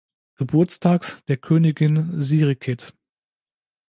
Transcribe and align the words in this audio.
Geburtstags 0.37 1.23
der 1.27 1.37
Königin 1.37 2.19
Sirikit. 2.23 2.95